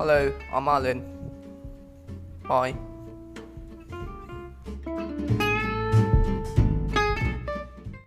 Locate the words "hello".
0.00-0.32